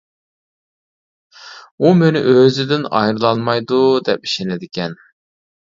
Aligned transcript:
ئۇ 1.81 1.91
مېنى 1.99 2.25
ئۆزىدىن 2.33 2.89
ئايرىلالمايدۇ 3.01 3.85
دەپ 4.11 4.29
ئىشىنىدىكەن. 4.31 5.01